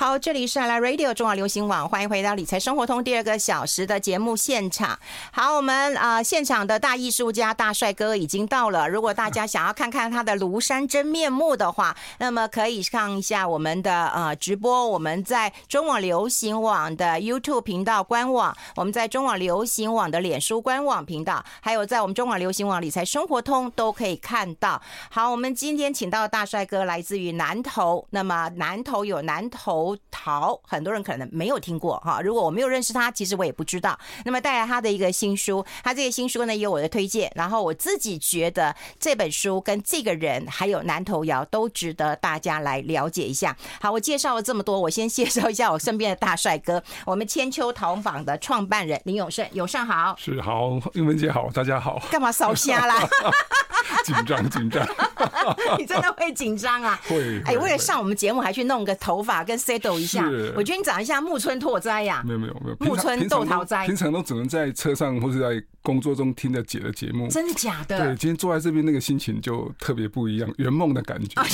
[0.00, 4.98] 好，这里是来 Radio 中网流行网，欢迎回到理财生活通第二个小时的节目现场。
[5.30, 8.88] 好，我们啊、呃、现场的大艺术家大帅哥已经到了。
[8.88, 14.88] 如果大家想要看看他的庐山真面目的话，那么可以看一下我们的呃直播。
[14.88, 24.80] 我们在中网流行网的 YouTube 频道官网，我们在中网流行网的脸书官网频道，还有在我们中网流行网理财生活通都可以看到。
[25.10, 29.89] 好，我们今天请到的大帅哥来自于南投，那么南投有南投。
[30.10, 32.20] 陶，很多人可能没有听过哈。
[32.20, 33.98] 如果我没有认识他，其实我也不知道。
[34.24, 43.56] 那么带来他的一个新书，他这个新书呢有我的推荐，然后我自己觉得这本书跟这个人还有南头窑都值得大家来了解一下。
[43.80, 52.00] 好，我介绍了这么多，我先介绍一下我身边的大帅哥，我们千秋陶坊的创办人林永胜，永胜好，是好，英文姐好，大家好。
[52.10, 53.06] 干嘛烧虾啦？
[54.04, 54.86] 紧张紧张，
[55.78, 56.98] 你真的会紧张啊？
[57.08, 57.40] 会。
[57.44, 60.28] 哎，为了上我们节目，还去弄个头发跟 settle 一下。
[60.54, 62.22] 我觉得你长得像木村拓哉呀。
[62.26, 63.86] 没有没有没有，木村豆桃哉。
[63.86, 67.28] 平常都只能在车上或者在工作中听着姐的节目。
[67.28, 67.98] 真的假的？
[67.98, 71.40] 对，今天坐在这边，那个心情就特别不一样，圆梦的感觉。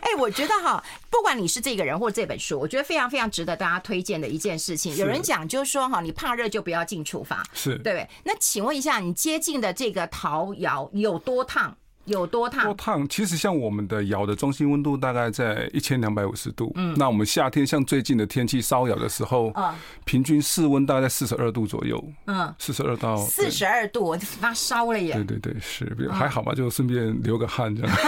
[0.00, 4.94] 哎，我觉得哈，不管你是这个人或这本书，我觉得非常非常值得大家推荐的一件事情。
[4.96, 8.06] 有人讲就是说哈，你怕热就不要进厨房，是对。
[8.24, 11.74] 那请问一下，你接近的这个陶窑有多烫？
[12.04, 12.64] 有多烫？
[12.64, 13.08] 多烫？
[13.08, 16.72] 其实像我们的窑的中心温度大概在一千两百五十度。
[16.74, 19.74] 嗯，那我们夏天像最近的天气烧窑的时候，啊，
[20.04, 22.02] 平均室温大概在四十二度左右。
[22.26, 25.14] 嗯，四十二到四十二度，我发烧了耶。
[25.14, 26.54] 对对对，是还好吧？
[26.54, 27.96] 就顺便流个汗这样。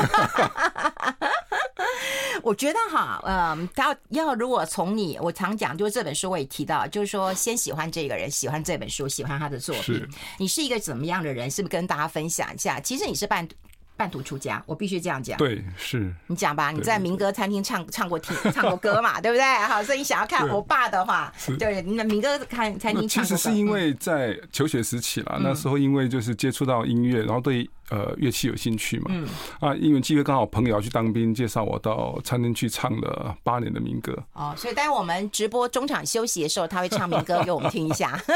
[2.43, 9.97] 我觉得哈，嗯，要要如果从你，我常讲，就是这本书我也提到，就是说先喜欢这个人，喜欢这本书，喜欢他的作品。
[9.97, 11.51] 是你是一个怎么样的人？
[11.51, 12.79] 是不是跟大家分享一下？
[12.79, 13.49] 其实你是半
[13.97, 15.37] 半途出家，我必须这样讲。
[15.39, 16.71] 对，是你讲吧。
[16.71, 19.21] 你在民歌餐厅唱唱过听 唱过歌嘛？
[19.23, 19.45] 对不对？
[19.67, 23.09] 好，所以你想要看欧巴的话，对，那民歌看餐厅。
[23.09, 29.07] 其实是因为在求学时期啦，那时候因为就是接触到音乐，然后对呃乐器有兴趣嘛。
[29.11, 29.27] 嗯。
[29.61, 34.17] 啊，因为机会刚好朋友要去当兵，介绍我到餐厅去唱了八年的民歌。
[34.33, 38.21] 哦，所以待会我们直播中场休息的时候，他会唱民歌给我们听一下。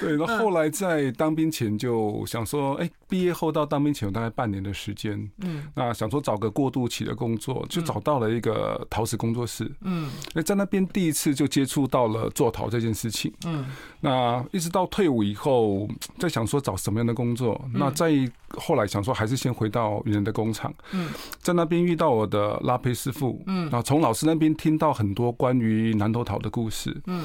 [0.00, 13.66] 对，那后来在当兵前就想说，哎，毕业后到当兵前有大概半年的时间，嗯，那想说找个过渡期的工作，就找到了一个陶瓷工作室，嗯，那在那边第一次就接触到了做陶这件事情，嗯，
[14.00, 18.12] 那一直到退伍以后，在想说找什么样的工作，那再
[18.58, 21.08] 后来想说还是先回到原来的工厂，嗯，
[21.40, 27.24] 在那边遇到我的拉胚师傅，嗯，然后从老师那边听到很多关于南头陶的故事，嗯。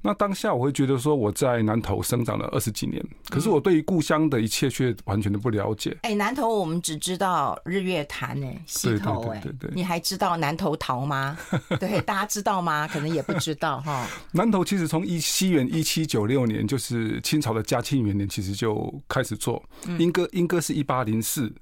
[0.00, 5.96] 那当下我会觉得说我在南投生长了二十几年，可是我对于故乡的一切却完全的不了解。
[6.02, 11.36] 哎，南投我们只知道日月潭哎，溪头哎，对对，你还知道南投桃吗？
[11.80, 12.86] 对，大家知道吗？
[12.86, 14.06] 可能也不知道哈。
[14.32, 19.62] 南投其实从一西元一七九六年，就是清朝的嘉庆元年，其实就开始做。
[19.98, 21.52] 莺歌莺歌是一八零四，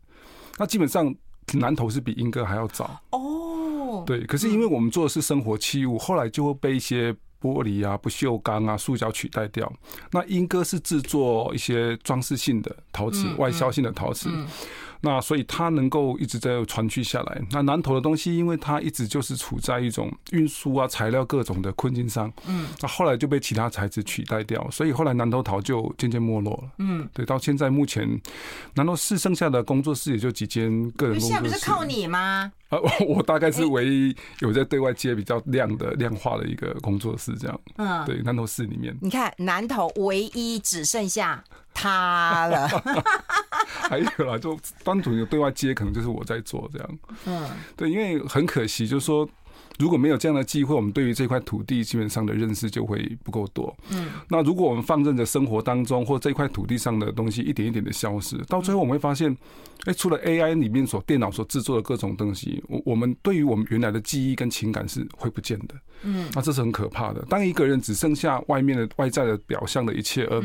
[0.59, 1.15] 那基本上
[1.55, 4.05] 南投是比莺歌还要早哦。
[4.07, 7.17] 对，可是因为我们做的是生活器物，后来就会被一些。
[7.41, 9.71] 玻璃啊、不锈钢啊、塑胶取代掉。
[10.11, 14.31] 那英哥是制作一些装饰性的陶瓷、外销性的陶瓷。
[15.07, 17.41] 那所以它能够一直在传续下来。
[17.53, 22.33] 那南投的东西，因为它一直就是处在一种运输啊、材料各种的困境上。
[22.49, 22.67] 嗯。
[22.83, 26.71] 那后来就被其他材质取代掉，所以后来南投陶就渐渐没落了。
[26.79, 27.09] 嗯。
[27.13, 28.21] 对，到现在目前，
[28.75, 31.35] 南投市剩下的工作室也就几间个人工作室。
[31.35, 32.51] 现在不是靠你吗？
[32.71, 37.61] 呃，我大概是唯一有在对外接比较量的量化的一个工作室，这样。
[37.77, 38.05] 嗯。
[38.05, 38.93] 对，南投市里面。
[39.01, 41.45] 你看，南投唯一只剩下。
[41.79, 42.67] 他了，
[43.89, 46.99] 还有啦，就单独有对外接，可能就是我在做这样。
[47.27, 49.29] 嗯，对，因为很可惜，就是说。
[49.79, 53.75] 如果没有这样的机会，我们对于这块土地基本上的认识就会不够多。
[53.91, 59.35] 嗯，那如果我们放任着生活当中或这块土地上的东西一点一点的消失，到最后我们会发现，
[59.85, 65.75] 哎，除了 AI 里面所电脑所制作的各种东西，我我们对于我们原来的记忆跟情感是会不见的。
[66.05, 67.23] 嗯，那这是很可怕的。
[67.29, 70.43] 当一个人只剩下外面的外在的表象的一切，而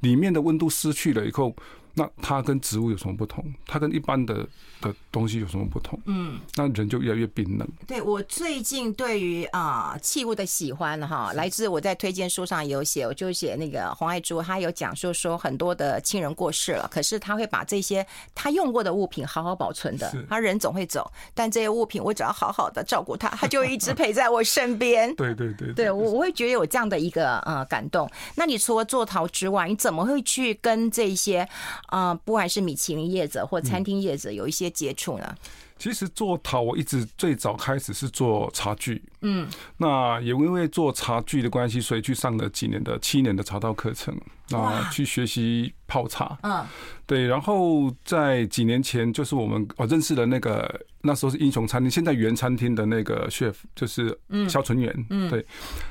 [0.00, 1.54] 里面的温度失去了以后。
[1.94, 3.44] 那它跟植物有什么不同？
[3.66, 4.46] 它跟一般的
[4.80, 5.98] 的东西有什么不同？
[6.06, 7.68] 嗯，那人就越来越冰冷。
[7.86, 18.04] 对，我最近对于啊器物的喜欢哈，来自我在推荐书上有写，我就写那个黄爱珠，他有讲说说很多的亲人过世了，可是他会把这些
[18.34, 20.12] 他用过的物品好好保存的。
[20.28, 25.14] 他人总会走，但这些物品我只要好好的 照顾他，他就一直陪在我身边。
[25.14, 28.10] 对 对对，对我我会觉得有这样的一个呃感动。
[28.34, 31.48] 那你除了做陶之外，你怎么会去跟这些？
[31.94, 35.32] 啊、呃，不管是米其林业者或餐厅业者有一些接触呢？
[35.78, 39.46] 其实做陶，我一直最早开始是做茶具，嗯，
[39.76, 44.16] 那也因为做茶具的关系，所以去上了几年的七年的茶道课程，
[44.50, 46.64] 啊，去学习泡茶，嗯，
[47.06, 54.16] 对，然后在几年前，就是我们我认识了那个那时候是英雄餐厅，现在原餐厅的那个 chef 就是
[54.48, 55.44] 肖纯元，嗯，对，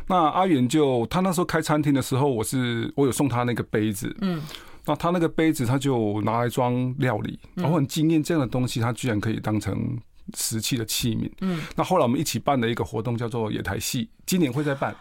[0.07, 4.41] 那阿元就他那时候开餐厅的时候，我是我有送他那个杯子，嗯。
[4.85, 9.97] 那他那个杯子，他就拿来装料理，然后很惊艳，这样的东西，他居然可以当成
[10.33, 11.31] 瓷器的器皿。
[11.41, 14.95] 嗯，那后来我们一起办了一个活动，叫做野台戏，今年会再办。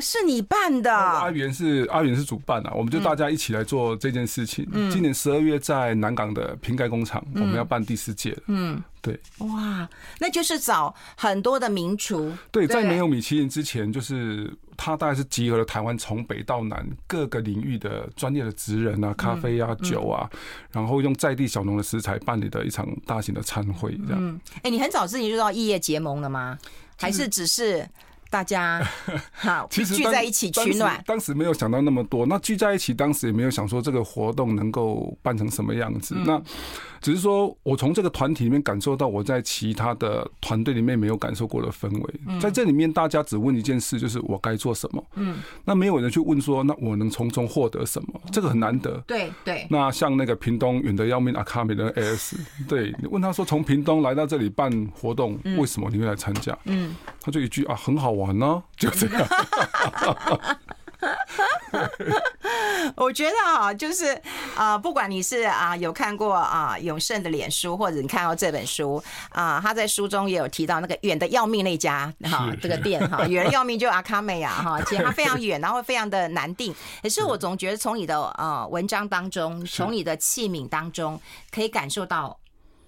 [0.00, 0.90] 哦，是你办的？
[0.90, 4.66] 阿元是阿元是主办啊，我们就大家一起来做这件事情。
[4.72, 8.34] 嗯，今年十二月在南港的瓶盖工厂，我们要办第四届。
[8.46, 8.82] 嗯。
[9.02, 9.88] 对，哇，
[10.18, 12.34] 那就是找很多的名厨。
[12.50, 20.28] 对，在没有米其林之前，就是他大概是集合了台湾从北到南各个领域的专业的职人啊，咖啡啊、酒啊，
[20.70, 24.18] 然后用在地小农的食材办理的一场大型的餐会，这样。
[24.18, 26.58] 嗯，哎，你很早之前就知道异业结盟了吗？
[26.98, 27.88] 还是只是？
[28.30, 28.80] 大家
[29.34, 31.02] 好，其实聚在一起取暖。
[31.04, 36.14] 当时没有想到那么多，那聚在一起，当时也没有想说这个活动能够办成什么样子。
[36.24, 36.40] 那
[37.00, 42.40] 只是说我从这个团体里面感受到我在其他的团队里面没有感受过的氛围。
[42.40, 45.04] 在这里面，大家只问一件事，就是我该做什么。
[45.14, 48.20] 嗯，那没有人去问说，那我能从中获得什么？
[48.30, 49.02] 这个很难得。
[49.06, 49.66] 对对。
[49.70, 52.36] 那像那个屏东远得要命阿卡米的 AS，
[52.68, 56.56] 对你问他说，从屏东来到这里办活动，为什么你会来参加？
[56.64, 59.26] 嗯，他就一句啊，很好玩呢，就这样。
[62.96, 64.20] 我觉得啊，就是
[64.56, 76.74] 啊，不管你是啊有看过啊永胜的脸书，或者你看到这本书啊，他在书中也有提到那个远的要命那家哈这个店哈，远的要命就阿卡美亚哈， 其实它非常远，然后非常的难定。
[77.02, 81.20] 可是我总觉得从你的呃文章当中，从你的器皿当中，
[81.50, 82.38] 可以感受到。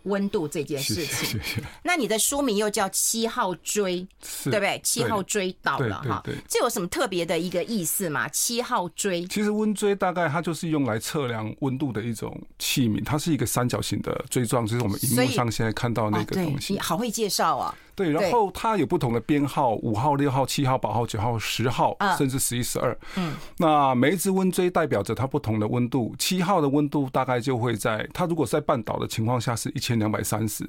[0.05, 1.41] 温度这件事情，
[1.83, 4.07] 那你的书名又叫七号锥，
[4.45, 4.81] 对不对？
[4.83, 8.29] 七号锥到了哈，这有什么特别的一个意思吗？
[8.29, 16.73] 七号锥，其实温锥大概它就是用来测量温度的一种器皿，它是一个三角形的锥状，就是我们荧幕上现在看到那个东西。
[16.73, 17.75] 你好会介绍啊！
[17.94, 22.97] 对，然后它有不同的编号，五号、六号、七号、八号、九号、十号，甚至十一、十二。
[23.17, 26.15] 嗯，那每一只温锥代表着它不同的温度。
[26.19, 30.67] 七号的温度大概就会在它如果在半岛的情况下是一千两百三十。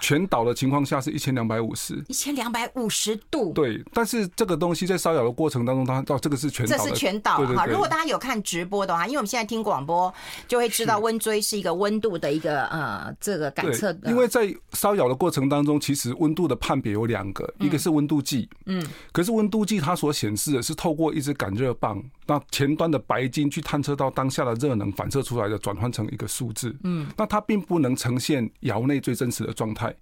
[0.00, 3.52] 全岛的情况下是一千两百五十，一千两百五十度。
[3.52, 7.66] 对，但是这个东西在烧窑的过程当中，它到这个是全倒，这是全岛哈。
[7.66, 10.12] 如果大家有看直播的话，因为我们现在听广播，
[10.48, 13.96] 就会知道温锥是一个温度的一个呃这个感测。
[14.06, 18.82] 因为在烧窑的过程当中，其实温度的判别有两个，一个是温度计，嗯，
[19.12, 29.92] 可是温度计它所显示的是透过一支感热棒，那前端的白金去探测到当下的热能反射出来的转换成一个数字，嗯，那它并不能呈现窑内最真实的状态。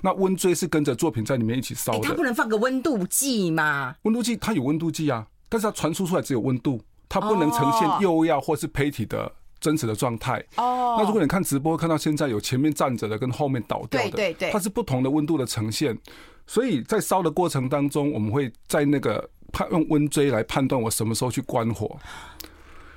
[0.00, 3.94] 那温锥是跟着作品在里面一起烧的，它不能放个温度计吗？
[4.04, 9.30] 温度计它有温度计啊，但是它传输出来只有温度，它不能呈现釉药或是胚体的
[9.60, 10.42] 真实的状态。
[10.56, 15.94] 哦，那如果你看直播看到现在有前面站着的跟后面倒掉的，对对对，它是不同的温度的呈现，
[16.46, 21.96] 所以在烧的过程当中，我们会在那个判用温锥来判断我什么时候去关火。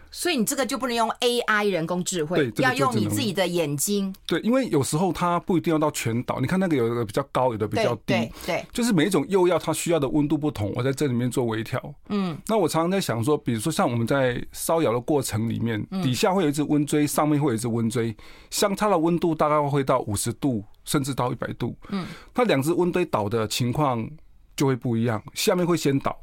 [0.10, 4.12] 所以你这个就不能用 AI 人工智慧，要用你自己的眼睛。
[4.26, 6.40] 对，因为有时候它不一定要到全倒。
[6.40, 11.94] 你看那个有的比较高，有的比较低，对，就是每一种釉药它需要的温度不同，我在这里面做微调。
[12.08, 18.16] 嗯，那我常常在想说，比如说像我们在烧窑的过程里面，底下会有一只温锥，上面会有一只温锥，
[18.50, 21.76] 相差的温度大概会到五十度，甚至到一百度。
[21.90, 24.10] 嗯，它两只温锥倒的情况
[24.56, 26.18] 就会不一样，下面会先倒。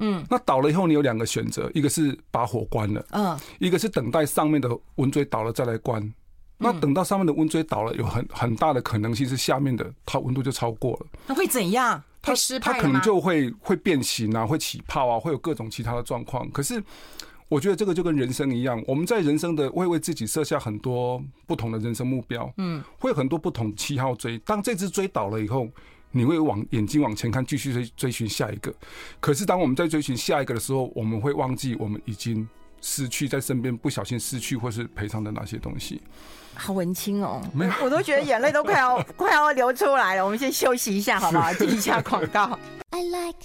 [0.00, 6.12] 嗯，那倒了以后，你有两个选择，一个是把火关了，嗯，一个是等待上面的温锥倒了再来关。
[6.62, 11.06] 那等到上面的温锥倒了，有很很大的可能性是下面的它温度就超过了。
[11.26, 12.02] 那会怎样？
[12.20, 16.50] 它它可能就会会变形啊，会起泡啊，会有各种其他的状况。
[16.50, 16.82] 可是
[17.48, 24.38] 我觉得这个就跟人生一样，我们在人生的会为自己设下很多不同的人生目标，嗯，会有很多不同七号锥。
[24.40, 25.68] 当这只锥倒了以后。
[26.12, 28.72] 你会往眼睛往前看，继续追追寻下一个。
[29.20, 32.48] 可是当我们在追寻下一个的时候，我们会忘记我们已经
[32.80, 36.00] 失去在身边不小心失去或是赔偿的那些东西。
[36.54, 40.24] 好文青哦，没有，我都觉得眼泪都快要 快要流出来了。
[40.24, 41.52] 我们先休息一下，好不好？
[41.54, 42.58] 接一下广告。
[42.90, 43.38] I like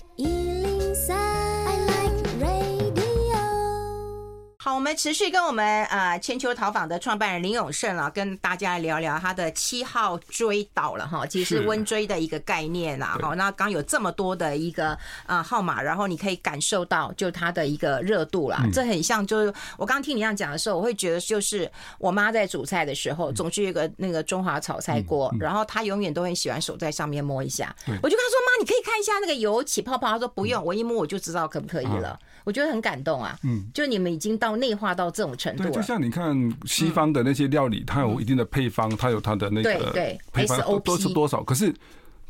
[4.66, 13.16] 好，我们持续跟我们呃千秋陶坊的创办人林永胜啊，跟大家聊聊他的七号追岛了哈，其实是温追的一个概念啦。
[13.22, 18.66] 好，那刚有这么多的一个呃号码，然后你可以感受到就它的一个热度啦。
[18.74, 27.76] 这很像就是我刚听你这样讲的时候，我会觉得就是我妈在煮菜的时候，总是有个那个中华炒菜锅，然后她永远都很喜欢手在上面摸一下。
[27.86, 33.38] 我就跟她说：“妈，你可以看一下那个油起泡泡。”她说：“不用，我一摸我就知道可不可以了。”我觉得很感动啊。
[33.44, 34.56] 嗯，就你们已经到。
[34.56, 36.34] 内化到这种程度，对，就像你看
[36.66, 41.44] 西方的那些料理，它有一定的配方，它有它的那个配方都是多少。
[41.44, 41.76] 可是，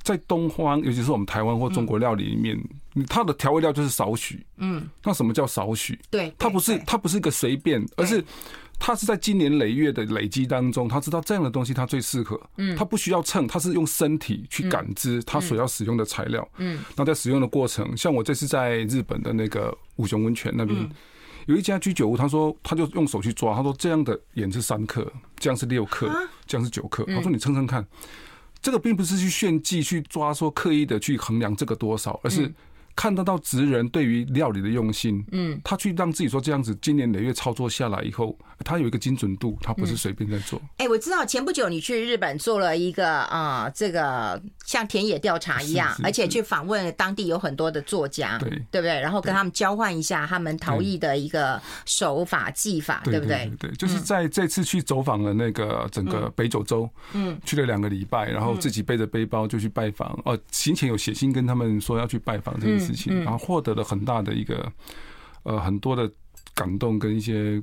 [0.01, 2.59] 在东方，尤其是我们台湾或中国料理里面，
[3.07, 4.43] 它的调味料就是少许。
[4.57, 5.99] 嗯，那什么叫少许？
[6.09, 8.23] 对，它不是它不是一个随便，而是。
[8.77, 12.37] 他是在经年累月的累积当中，他知道这样的东西他最适合。
[12.57, 16.45] 嗯，他不需要秤，他是用身体去感知他所要使用的材料。
[16.57, 20.89] 嗯，那在使用的过程，像我这次在日本的那个五雄温泉那边，
[21.47, 26.11] 有一家居酒屋，他说他就用手去抓，他说这样的盐是三克，这样是六克，
[26.45, 27.03] 这样是九克。
[27.05, 27.85] 他说你称称看，
[28.61, 32.53] 这个并不是去炫技去抓，说刻意的去衡量这个多少，而是。
[32.95, 40.61] 看得到职人对于料理的用心，嗯，他去让自己说这样子，今年累月操作下来以后，他有一个精准度，他不是随便在做。
[40.77, 48.99] 哎，我知道前不久你去日本做了一个啊，这个像田野调查一样，而且去访问当地有很多的作家，对对不对？
[49.01, 53.51] 然后跟他们交换一下他们陶艺的一个手法技法，对不对？
[53.59, 60.17] 对，就是在这次去走访了那个整个北九州，嗯，去了两个礼拜，然后自己背着背包就去拜访。
[60.23, 62.84] 哦，行前有写信跟他们说要去拜访这个。
[62.85, 64.71] 事情，然后获得了很大的一个
[65.43, 66.11] 呃很多的
[66.53, 67.61] 感动跟一些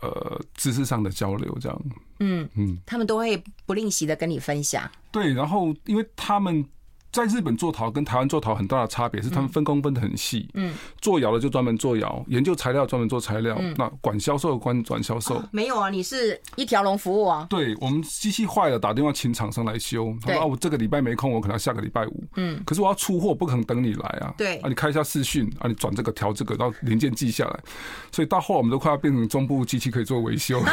[0.00, 1.82] 呃知识上的交流，这样，
[2.20, 4.90] 嗯嗯，他们都会不吝惜的跟你分享。
[5.10, 6.64] 对，然后因为他们。
[7.10, 10.48] 在日本做陶跟台湾做陶很大的差别是，他们分工分得很细。
[10.54, 13.58] 嗯，做窑的就专门做窑，研究材料专门做材料。
[13.76, 15.42] 那管销售的管转销售。
[15.50, 17.46] 没有啊，你是一条龙服务啊。
[17.48, 20.14] 对，我们机器坏了，打电话请厂商来修。
[20.20, 22.24] 他说啊，我这个礼拜没空，我可能要下个礼拜五。
[22.36, 24.34] 嗯，可是我要出货，不可能等你来啊。
[24.36, 27.60] 对啊，你开一下视讯啊，你转这个调这个，然后零件寄下来。
[28.12, 30.60] 所以到后来我们都快要变成中部机器可以做维修。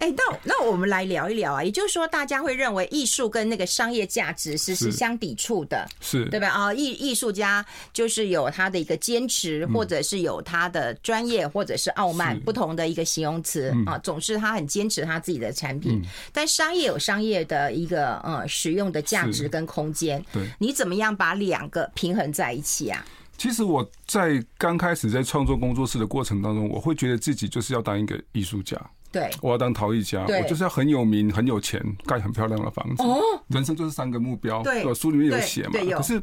[0.00, 6.48] 哎，那那我们来聊一聊啊，也就是说，大家会认为艺术跟那个商业价值是是相抵触的，是对吧？
[6.48, 16.02] 啊，艺艺术家就是有他的一个坚持，或者是有他的专业，或者是傲慢，不同的一个形容词啊，总是他很坚持他自己的产品。
[16.32, 23.04] 但商业有商业的一个呃使用的价值跟空间，对，你怎么样把两个平衡在一起啊？
[23.36, 28.80] 其实我在刚开始在创作工作室的过程当中，我会觉得自己就是要当一个艺术家。
[29.12, 33.02] 对，我要当陶艺家，我就是要很有名、很有钱，盖很漂亮的房子。
[33.02, 34.62] 哦，人生就是三个目标。
[34.62, 35.72] 对，书里面有写嘛。
[35.96, 36.22] 可是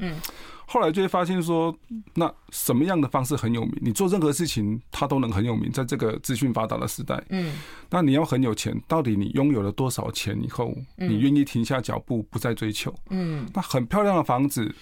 [0.65, 1.73] 后来就会发现说，
[2.13, 3.73] 那什么样的方式很有名？
[3.81, 5.71] 你做任何事情，它都能很有名。
[5.71, 7.53] 在这个资讯发达的时代，嗯，
[7.89, 12.93] 那你要很有钱，到底你拥有了多少钱以后，你愿意停下脚步，不再追求？
[13.09, 14.73] 嗯，那很漂亮的房子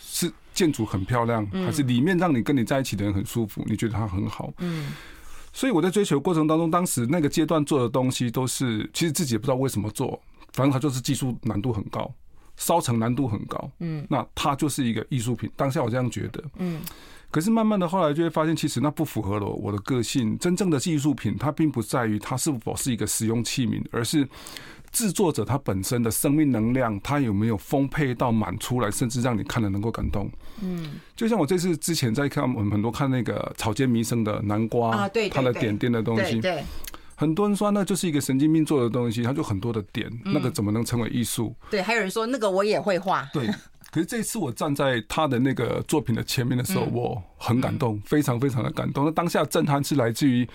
[0.00, 3.62] 是建筑很漂亮，还是里面让你跟你在一起的人很舒服？
[3.66, 4.52] 你觉得它很好？
[4.58, 4.92] 嗯。
[5.56, 10.20] 所以我在追求过程当中，当时那个阶段做的东西都是，其实自己也不知道为什么做，
[10.52, 12.12] 反正它就是技术难度很高，
[12.58, 15.50] 烧成难度很高，嗯，那它就是一个艺术品。
[15.56, 16.82] 当下我这样觉得，嗯，
[17.30, 20.38] 可是慢慢的后来就会发现，其实那不符合了我的个性。
[20.38, 24.28] 真正的艺术品，它并不在于它是否是一个实用器皿，而是。
[24.96, 30.26] 制作者他本身的生命能量，他有没有丰沛到满出来，甚至让你看了能够感动？
[30.62, 36.64] 嗯，就像我这次之前在看我们很多看那个草间弥生的南瓜啊，对，他的点点的东西，对，
[37.14, 41.54] 很多人说那就是一个神经病做的东西，他就很多的点，那个怎么能成为艺术？
[41.70, 43.46] 对，还有人说那个我也会画，对。
[43.96, 49.06] 可是这次我站在他的那个作品的前面的时候，我很感动，非常非常的感动。
[49.06, 50.46] 那当下震撼是来自于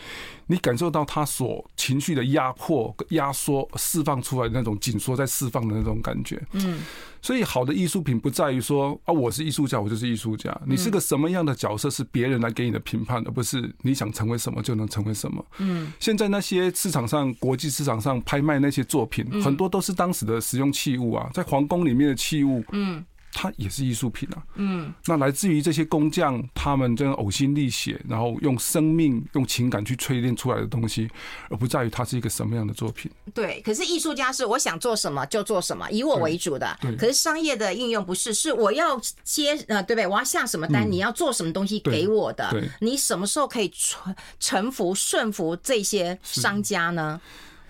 [0.45, 6.39] 你感受到他所情绪的压迫、压缩、释放出来的那种紧缩在释放的那种感觉。
[6.51, 6.81] 嗯，
[7.19, 10.55] 所以好的艺术品不在于说啊，我是艺术家，我就是艺术家。
[10.67, 15.43] 你是个什么样的角色，是别人来给你的评判，而不是你想成为什么就能成为什么。
[15.57, 22.63] 嗯，现在那些市场上、国际市场上拍卖那些作品，很多都是当时的使用器物啊，在皇宫里面的器物。
[22.74, 23.03] 嗯。
[23.33, 31.09] 它也是艺术品啊，嗯，那来自于这些工匠，他们这样呕心沥血，然后用生命、用情感去淬炼出来的东西，
[31.50, 33.09] 而不在于它是一个什么样的作品。
[33.33, 36.77] 对，可是艺术家是我想做什么就做什么，以我为主的。
[36.81, 36.95] 对。
[36.95, 40.07] 可是商业的应用不是，是我要接呃，对不对？
[40.07, 42.50] 我要下什么单，你要做什么东西给我的？
[42.51, 42.69] 对。
[42.81, 47.19] 你什么时候可以臣臣服、顺服这些商家呢？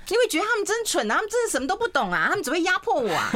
[0.10, 3.32] 因为觉得他们真蠢啊，他们真的什么都不懂啊，他们只会压迫我啊。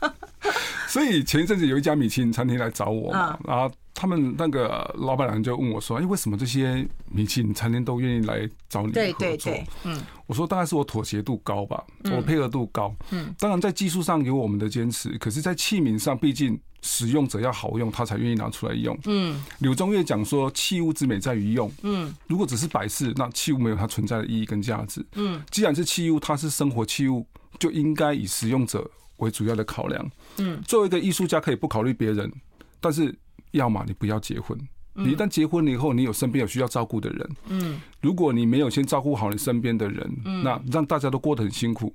[0.88, 3.70] 所以前一阵子有一家米其林餐厅来找我嘛，然后。
[3.94, 12.94] 他们那个老板娘就问我说：“哎，为什么这些米其林餐厅都愿意来找你合作？”对对对，嗯，我说大概是我妥协度高吧，我配合度高。
[13.10, 18.98] 嗯，当然在技术上有我们的坚持，可是，在器皿上，毕竟使用者要好用，他才愿意拿出来用。
[19.04, 25.04] 嗯，柳宗悦讲说：“器物之美在于用。”嗯，如果只是摆饰，那器物没有它存在的意义跟价值。
[25.14, 27.26] 嗯，既然是器物，它是生活器物，
[27.58, 30.10] 就应该以使用者为主要的考量。
[30.38, 32.32] 嗯，作为一个艺术家，可以不考虑别人，
[32.80, 33.14] 但是。
[33.52, 34.58] 要么你不要结婚，
[34.94, 41.94] 你一旦结婚了以后，你有身边有需要照顾的人，嗯，如果你没有先照顾好你身边的人，嗯，那让大家都过得很辛苦。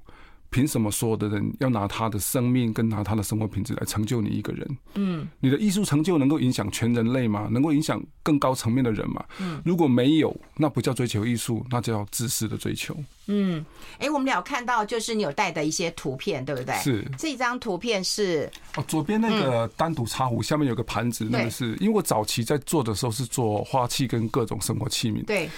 [0.51, 4.77] 凭什么所有的人要拿他的生命跟拿他的生活品质来成就你一个人？
[4.93, 7.49] 嗯，你的艺术成就能够影响全人类吗？
[7.51, 9.25] 能够影响更高层面的人吗？
[9.41, 12.95] 嗯，如果没有，那不叫追求艺术，那叫自私的追求。
[13.27, 13.65] 嗯，
[13.99, 16.75] 哎，我们俩看到就是你有带的一些图片，对不对？
[16.75, 25.25] 是这张图片是哦，左边那个单独茶壶，下面有个盘子，那个是因为我早期在做的时候是做花器跟各种生活器皿。
[25.25, 25.49] 对，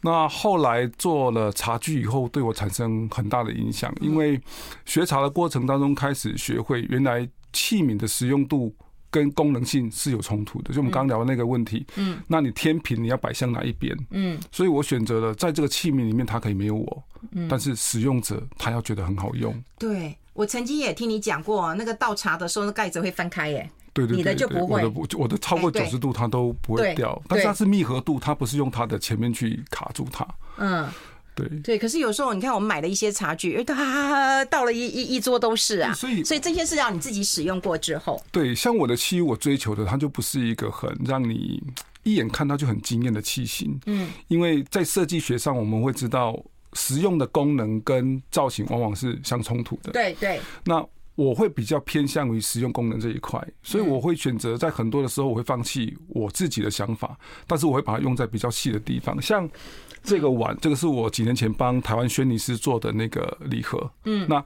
[0.00, 4.40] 那后来做了茶具以后，对我产生很大的影响，因为。
[4.84, 8.74] 学茶的过程当中，开始学会原来器皿的实用度
[9.10, 10.72] 跟功能性是有冲突的。
[10.72, 13.96] 就我们刚聊的那个问题，嗯，那你天平你要摆向哪一边？
[14.10, 17.02] 嗯，所以我选择了在这个器皿里面，它可以没有我，
[17.32, 19.54] 嗯，但是使用者他要觉得很好用。
[19.78, 23.68] 对，我曾经也听你讲过，那个倒茶的时候，那盖子会翻开耶。
[23.92, 30.26] 对对对，你的就不会，我的不，我的超过九十度它都不会掉，但是它是密合度，它不是用它的前面去卡住它。
[30.58, 30.88] 嗯。
[31.48, 38.22] 对对，可是有时候你看，我们买的一些茶具，哎，它倒了一一一桌都是啊，所以所以这些是要你自己使用过之后。
[38.30, 41.62] 对，像我的漆，我追求的它就不是一个很让你
[42.02, 46.38] 一眼看到就很惊艳的器型，嗯，因为在设计学上，我们会知道
[46.72, 49.92] 实用的功能跟造型往往是相冲突的。
[49.92, 59.48] 对对，那我会比较偏向于实用功能这一块，所以我会选择在很多的时候我会放弃我自己的想法，但是我会把它用在比较细的地方，像。
[60.02, 63.90] 这个碗，这个是我几年前帮台湾轩尼诗做的那个礼盒。
[64.04, 64.42] 嗯，那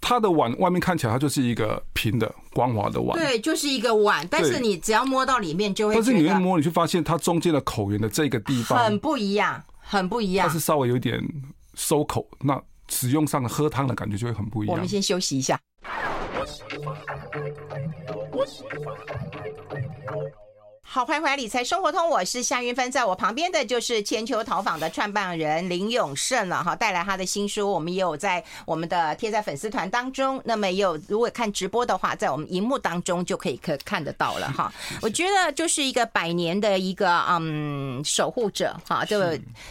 [0.00, 4.26] 它的碗外面看起来它就是一个平的光滑的碗，对，就是一个碗。
[4.28, 10.48] 但是你只要摸到里面就会，但是你一摸，你就发现它中间的口缘的这个地方很不一样，很不一样。
[10.48, 11.22] 它是稍微有点
[11.74, 14.74] 收口，那使用上的喝汤的感觉就会很不一样。
[14.74, 15.58] 我们先休息一下。
[20.94, 34.70] 好，欢迎回来理财生活通，我是夏云芬，在我旁边的就是千秋淘坊的创办人林永胜了哈，带来他的新书，我们也有在我们的贴在粉丝团当中，那么也有如果看直播的话，在我们荧幕当中就可以可看得到了哈。
[35.00, 39.18] 我觉得就是一个百年的一个嗯守护者哈，就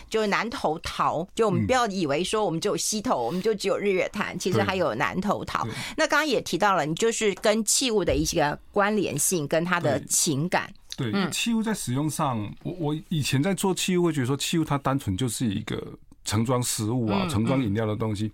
[0.10, 5.68] 就南投桃，就我们不要以为说我们只有西头，我们就只有日月潭，其实还有南投桃。
[5.96, 10.74] 那刚刚也提到了，你就是跟器物的一些关联性跟它的情感。
[11.10, 15.82] 对，器物在使用上，我我以前在做器物，会觉得说器物它单纯就是一个
[16.26, 18.32] 盛装食物啊、盛装饮料的东西。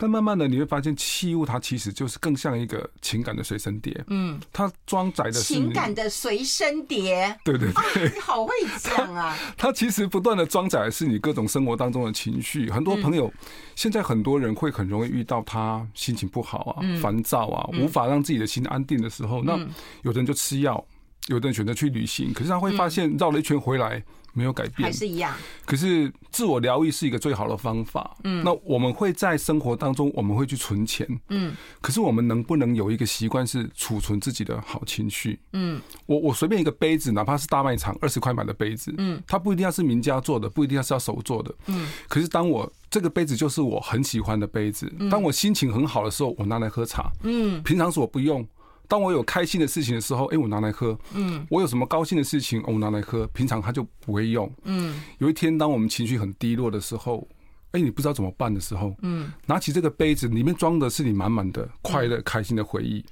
[0.00, 4.04] 但慢慢的你会发现，器物它其实就是更像一个情感的随身碟。
[4.06, 7.36] 嗯，它装载的是情感的随身碟。
[7.44, 9.36] 对对对，你好会讲啊！
[9.58, 12.70] 它其实不断的装载的是你各种生活当中的情绪。
[12.70, 13.30] 很多朋友
[13.74, 19.58] 现在很多人会很容易遇到他心情不好啊、烦躁啊，无法让自己的心安定的时候，那
[20.02, 20.82] 有的人就吃药。
[21.28, 24.02] 有的人选择去旅行，可是他会发现绕了一圈回来
[24.34, 25.34] 没有改变，还是一样。
[25.64, 28.16] 可是自我疗愈是一个最好的方法。
[28.24, 31.06] 嗯，那我们会在生活当中，我们会去存钱。
[31.28, 35.38] 嗯，可是我们能不能有一个习惯是储存自己的好情绪？
[35.52, 41.54] 嗯，我我随便一个杯子，哪怕是大卖场二十块买的杯子，嗯，它不一定要是名家做的，不一定要是要手做的。
[41.66, 47.10] 嗯，可是当我这个杯子就是我很喜欢的杯子，当我心情很好的时候，我拿来喝茶。
[47.22, 48.46] 嗯，平常时我不用。
[48.88, 50.98] 当我有开心的事情的时候，哎，我拿来喝。
[51.12, 53.26] 嗯，我有什么高兴的事情，我拿来喝。
[53.28, 54.50] 平常他就不会用。
[54.64, 57.28] 嗯，有一天，当我们情绪很低落的时候，
[57.72, 63.04] 哎，你不知道怎么办的时候，嗯，拿起这个杯子，里面装的是你满满的快乐、开心的回忆。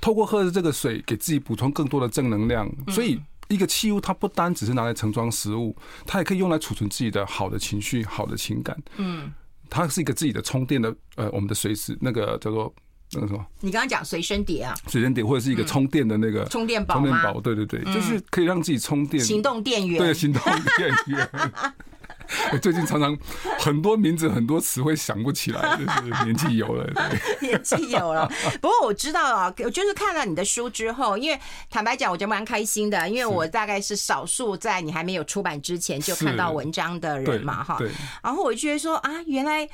[0.00, 2.70] 透过喝的这个水，给自己补充更多的正能量。
[2.86, 5.74] 所以，一个器物它不单只是拿来盛装食物，
[6.06, 8.80] 它也可以用来储存自己的好的情绪、好的情感。
[8.98, 9.32] 嗯，
[9.68, 12.72] 它是一个自己的充电的，呃，我们的随时那个叫做。
[13.12, 13.44] 那个什么？
[13.60, 14.74] 你刚刚讲随身碟啊？
[14.86, 19.22] 随身碟或者是一个充电的那个充电宝，充电宝，对对对，就是可以让自己充电。
[19.24, 20.42] 行动电源，对，行动
[20.76, 21.30] 电源。
[22.52, 23.16] 我最近常常
[23.58, 26.86] 很多名字、很多词汇想不起来，就是年纪有了，
[27.40, 28.30] 年纪有了。
[28.60, 31.40] 不过我知道啊，我就是看了你的书之后，因为
[31.70, 37.78] 坦白讲，我就蛮开心的，因为我大概是少数在你还没有出版之前就看到文章的人嘛，哈。
[38.22, 39.66] 然后我就觉得说啊，原来。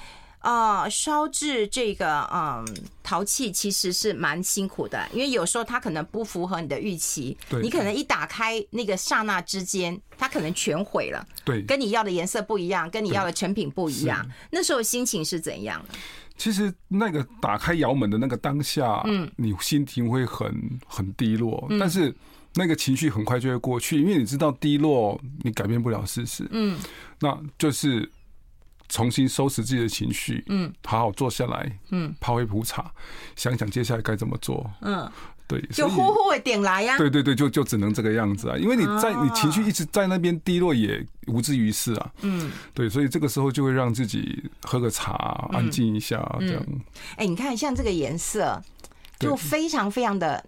[0.44, 2.62] 啊，烧制这个嗯
[3.02, 7.62] 陶器其实是蛮辛苦的，因为有时候它可能不符合你的预期，对。
[7.62, 15.94] 你可能一打开那个刹那之间，它可能全毁了，对，跟你要的颜色不一样，跟你要的成品不一样，那时候心情是怎样的？
[16.36, 20.54] 其实那个打开窑门的那个当下，嗯，你心情会很
[20.86, 22.14] 很低落，但是
[22.54, 26.78] 那个情绪很快就会过去，因为你知道低落你改变不了事实，嗯，
[27.20, 28.10] 那就是
[28.88, 32.92] 重新收拾自己的情绪，嗯，好好坐下来，嗯，泡一壶茶，
[33.36, 35.10] 想想接下来该怎么做，嗯。
[35.46, 36.96] 对，就呼呼的点来呀。
[36.96, 42.12] 对对对，就就只能这个样子啊，因为你在你情绪一直在那边低落，也无济于事啊。
[42.22, 46.66] 嗯，对，所以这个时候就会让自己喝个茶，安静一下，这样。
[47.16, 48.58] 哎，你看，像这个颜色，
[49.18, 50.42] 就非常非常的。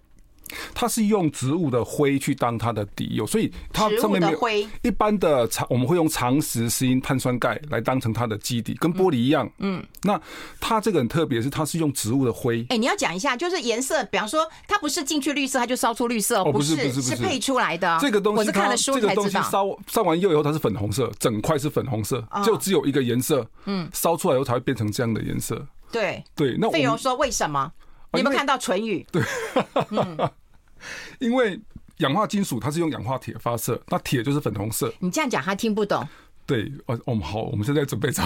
[0.73, 4.39] 它是用植物的灰去当它的底釉，所以它上面没有
[4.81, 9.49] 一般的长，我们会用长石石英碳酸钙来当成它的基底，跟玻璃一样。
[9.59, 10.19] 嗯，那
[10.59, 12.65] 它这个很特别，是它是用植物的灰。
[12.69, 17.97] 哎，你要讲一下，就是颜色，比方说它不是进去绿色，它就烧出绿色，不是，不是，不是配出来的。
[18.01, 19.41] 这个东西，我是看了书才知道。
[19.41, 23.47] 烧烧完釉以后，它是粉红色，整块是粉红色，就只有一个颜色。
[23.65, 25.65] 嗯，烧出来以后才会变成这样的颜色。
[25.91, 27.71] 对对，那费蓉说为什么？
[28.13, 29.05] 你有没有看到唇语？
[29.11, 29.21] 对，
[31.19, 31.59] 因为
[31.97, 34.93] 氧化金属它是用氧化铁发射，那铁就是粉红色。
[34.99, 36.07] 你这样讲他听不懂。
[36.45, 38.23] 对，哦，我们好，我们现在准备找，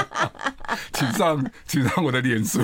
[0.92, 2.60] 请上，请上我的脸书。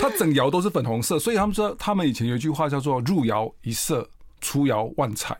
[0.00, 4.08] 它整窑都是粉红色，所以他们说，他们以前有一句话叫做“入窑一色，
[4.40, 5.36] 出窑万彩”。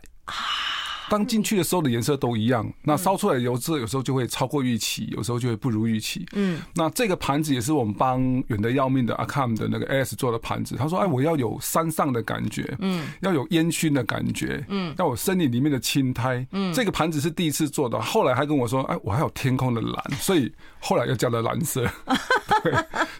[1.11, 6.25] 当进去的时候的颜色都一样，那烧出来的油脂有时候就会超过预期，有时候就会不如预期。
[6.31, 10.77] 嗯，那这个盘子也是我们帮远的要命的阿康的那个 AS 做的盘子。
[10.77, 16.47] 他说：“哎，我要有山上的感觉，嗯，要有烟熏的感觉，嗯，要有森林里面的青苔。
[16.53, 21.85] 嗯，这个盘子是第一次做的，后来还跟我说：哎，我还有天空的蓝，所以后来又加了蓝色。
[22.63, 22.71] 对，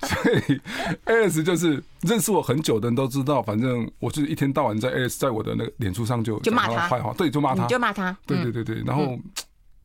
[0.07, 0.61] 所以
[1.05, 7.65] AS 就是认识我很久的人都知道，反正我就是一天到晚在 AS 在我的那个脸书上就就骂他坏话，对，就骂他。
[7.67, 9.17] 就骂他，对对对对，然后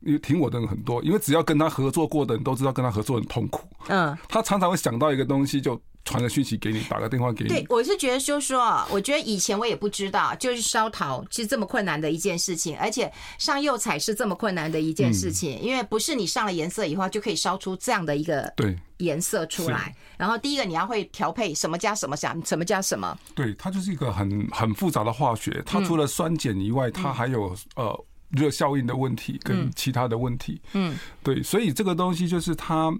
[0.01, 3.67] 因为挺我的人很多，因为只要跟他合作过的人都知道跟他合作很痛苦。
[3.87, 7.49] 嗯，他常常会想到一个东西，就传个讯息给你，打个电话给你。
[7.49, 19.95] 对，我是觉得就是说，我觉得以前我也不知道，就是烧陶其实这么困难的一件事情，而且上釉彩是这么困难的一件事情，因为不是你上了颜色以后就可以烧出这样的一个对颜色出来。
[20.17, 23.17] 然后第一个你要会调配什么加什么，想什么加什么。
[23.35, 28.05] 对，它就是一个很很复杂的化学，它除了酸碱以外，它还有呃。
[28.31, 32.93] 热效应的问题跟其他的问题，嗯，对，所以这个东西就是它，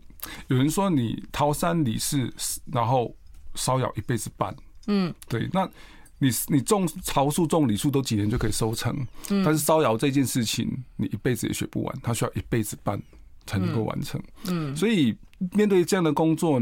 [0.48, 2.34] 有人说你桃山李氏，
[2.72, 3.14] 然后
[3.54, 4.56] 烧窑一辈子半，
[4.88, 5.70] 嗯，对，那
[6.20, 8.96] 你你种桃树种李树都几年就可以收成，
[9.30, 12.98] 嗯，但是烧窑这件事情你一辈子也学不完，它需要一辈子半
[13.46, 15.14] 才能够完成，嗯，所以
[15.54, 16.62] 面对这样的工作，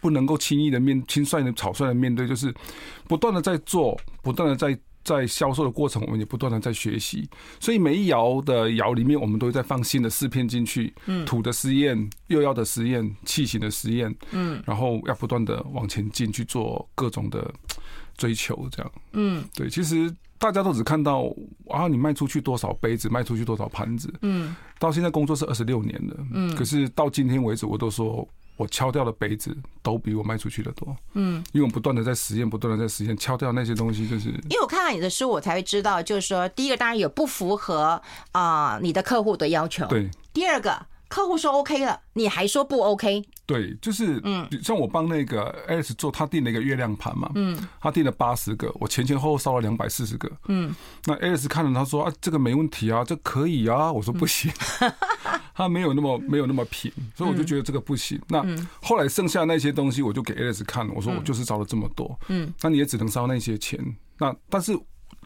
[0.00, 2.54] 不能够轻易的面轻率的草率的面对，就是
[3.08, 4.78] 不断的在做，不断的在。
[5.04, 17.52] 在销售的过程，我们也不断的在学习，所以每一窑的窑里面，我们都会再放新的试片进去，嗯，土的实验、釉药的实验、器型的实验，嗯，然后要不断的往前进去做各种的
[18.22, 21.24] 追求，这样，嗯，对，其实大家都只看到
[21.68, 28.28] 啊，你卖出去多少杯子，卖出去多少盘子，嗯，到现在工作是二十六年了，嗯，可是到今天为止，我都说。
[28.58, 34.28] 我敲掉的杯子都比我卖出去的多，嗯，因为我不断的在实验，不断的在实验，敲掉那些东西就是。
[34.28, 38.00] 因为我看到你的书，我才会知道，就是说，第一个当然有不符合
[38.32, 40.08] 啊你的客户的要求，对。
[40.34, 43.22] 第二个客户说 OK 了，你还说不 OK？
[43.44, 54.50] 对，就是，嗯，像我帮那个 AS 做，他订了一个月亮盘嘛，嗯，他订了八十个，我前前后后烧了两百四十个，嗯，那 AS 看了他说啊，这个没问题啊，这可以啊，我说不行。
[55.54, 58.18] 他没有那么没有那么平，所以我就觉得这个不行。
[58.26, 58.42] 那
[58.80, 60.94] 后来剩下那些东西，我就给 AS 看了。
[60.96, 63.78] 我说我就是烧了这么多，嗯，那你也只能烧那些钱。
[64.16, 64.72] 那但是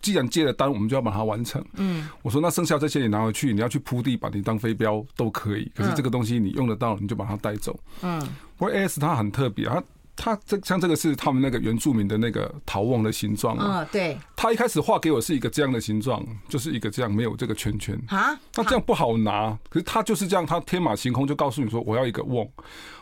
[0.03, 1.65] 既然接了单，我们就要把它完成。
[1.75, 5.71] 嗯，我说那剩下这些你拿回去，你要去铺地，把你当飞镖都可以。
[5.75, 7.79] 可是这个东西你用得到，你就把它带走。
[8.03, 8.21] 嗯，
[8.57, 9.83] 不过 AS 它很特别，它。
[10.17, 13.83] 他这像这个是他们那个原住民的那个陶瓮的形状啊。
[13.83, 14.19] 嗯，对。
[14.35, 18.39] 他一开始画给我是一个这样的形状，就是一个这样没有这个圈圈啊。
[18.55, 22.49] 那这样不好拿，可是他就是这样，他天马行空就告诉你说我要一个瓮。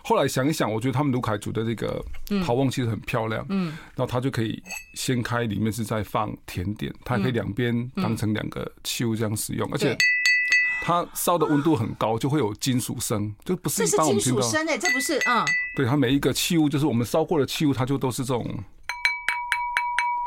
[0.02, 2.04] 后来想一想，我觉得他们卢凯族的这个
[2.44, 3.44] 陶瓮其实很漂亮。
[3.48, 3.76] 嗯。
[3.94, 4.62] 然后他就可以
[4.94, 9.96] 掀开，里面是在放甜点，它可以两边当成两个器物这样使用，而且。
[10.86, 14.40] 它烧的温度很高，就会有金属声，就不是一般我们听到。
[14.42, 15.42] 这是金属声诶，这不是嗯。
[15.74, 18.46] 对，它每一个器物，就是我们烧过的器物，它就都是这种，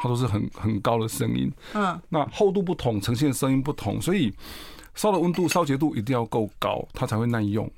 [0.02, 1.54] 它都是很很高的声音。
[1.74, 2.02] 嗯。
[2.10, 4.34] 那厚度不同，呈现声音不同，所以
[4.96, 7.72] 烧的温度、烧结度一定要够高，它才会耐用。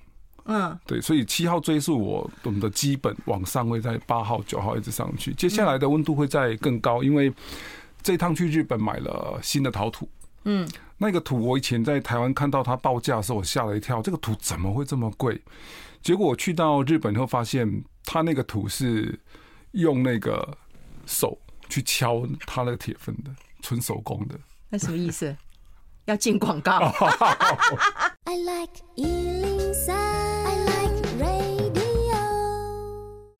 [0.45, 7.31] 嗯，对，所以七号锥是我我们的基本往上会在八号、九号一直上去，接下来的温度会再更高，因为
[8.01, 10.07] 这趟去日本买了新的陶土。
[10.43, 15.41] 嗯，那个土我以前在台湾看到它报价的时候，我吓了一跳，这个土怎么会这么贵？
[16.01, 19.19] 结果我去到日本后发现，它那个土是
[19.71, 20.57] 用那个
[21.05, 24.39] 手去敲它那个铁粉的，纯手工的。
[24.69, 25.35] 那什么意思？
[26.05, 26.79] 要进广告。
[28.25, 28.71] I like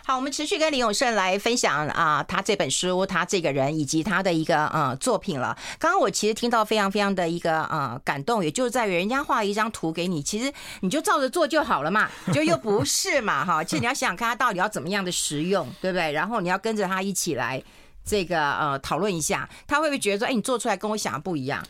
[0.10, 5.56] 好，我们持续跟林永胜来分享啊，他这本书，他这个人以及他的一个呃作品了。
[5.78, 13.64] 刚刚我其实听到非常非常的一个呃感动，也就是在于人家画了一张图给你，其实你就照着做就好了嘛，就又不是嘛哈。
[13.64, 16.12] 其实你要想想看他到底要怎么样的实用，对不对？
[16.12, 17.62] 然后你要跟着他一起来
[18.04, 21.64] 这个呃讨论一下，他会不会觉得说，哎，你做出来跟我想的不一样？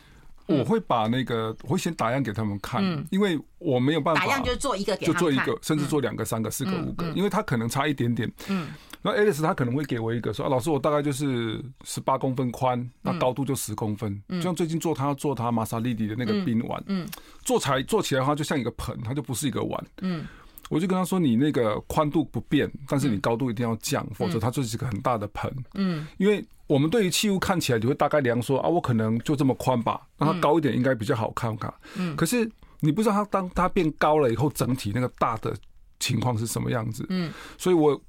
[0.58, 8.30] 我会把那个，我会先打样给他们看，因为我没有办法打样，就做一个，就做一个，甚至做两个、三个、四个、五个，因为他可能差一点点。
[8.48, 8.68] 嗯，
[9.02, 14.20] 那 Alice 他可能会给我一个说啊，老师，我大概就是十八公分宽，那高度就十公分。
[14.28, 17.08] 就像最近做他要做他玛莎丽蒂的那个冰碗，嗯，
[17.42, 19.86] 做起来做起来的话就像一个盆，它就不是一个碗。
[20.00, 20.26] 嗯，
[20.70, 25.54] 我就跟他说，你那个宽度不变，但是你高度一定要降，否则它就是一个很大的盆。
[25.74, 26.42] 嗯，因为。
[26.70, 31.74] 我们对于器物看起来，你会大概量说啊，我可能就这么宽吧，让它高一点应该比较好看看。
[31.96, 35.52] 嗯，可是你不知道它当它变高了以后，整体那个大的
[35.98, 37.04] 情况是什么样子。
[37.08, 38.00] 嗯，所以我。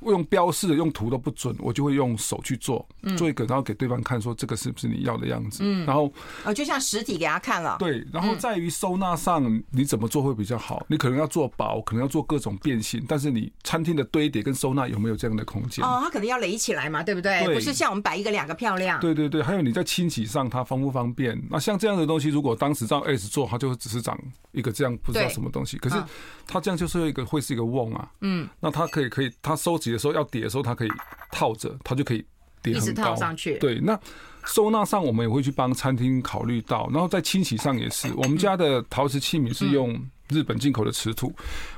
[0.00, 2.86] 我用标示的，用图都不准，我就会用手去做，
[3.16, 5.60] 做一个，然后给对方看，说这个是不是你要的样子。
[5.62, 6.12] 嗯，然后
[6.44, 7.76] 呃，就像实体给他看了。
[7.78, 10.84] 对，然后在于收纳上，你怎么做会比较好？
[10.88, 15.84] 你可能要做薄，可能要做各种变形，但是你餐厅的堆叠跟收纳有没有这样的空间？
[15.84, 17.46] 哦，它可能要垒起来嘛，对不对？
[17.54, 18.98] 不是像我们摆一个两个漂亮。
[19.00, 21.40] 对对对，还有你在清洗上它方不方便？
[21.50, 24.18] 那像这样的东西，如果当时照 S 做，它就只是长
[24.52, 25.76] 一个这样，不知道什么东西。
[25.78, 25.96] 可是
[26.46, 28.10] 它这样就是一个会是一个瓮啊。
[28.20, 30.88] 嗯，那它可以可以，它收集的时候要叠的时候，它可以
[31.30, 32.24] 套着，它就可以
[32.62, 33.58] 叠很高上去。
[33.58, 33.98] 对，那
[34.46, 38.12] 收纳上我们也会去帮餐厅考虑到，然后在清洗上也是。
[38.14, 41.32] 我们家的陶瓷器皿是用日本进口的瓷土，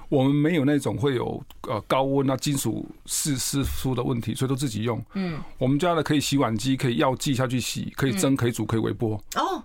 [0.08, 5.04] 我们没有那种会有呃高温啊金属释释出的问题，所以都自己用。
[5.14, 9.20] 嗯，我们家的可以洗碗机，可以药剂下去洗，可以蒸，可以煮，可以微波。
[9.34, 9.62] 哦。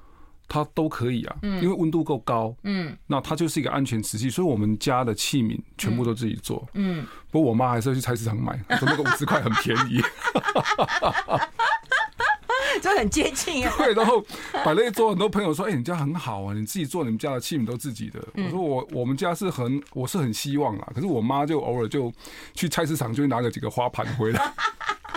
[0.47, 10.01] 它都可以啊，因为温度够高，嗯，那它就是一个安全瓷器，所以我们家的器皿全部都自己做，嗯，不过我妈还是要去菜市场买，说那个五十块很便宜，
[12.81, 13.73] 就很接近啊。
[13.77, 14.23] 对，然后
[14.63, 22.13] 摆了一桌，很多朋友说：“哎，你家很好啊，你自己做，你们家的器皿都自己的。”我说：“我我们家是很，我是很希望啦，可是我妈就偶尔就
[22.53, 24.41] 去菜市场，就会拿个几个花盘回来。”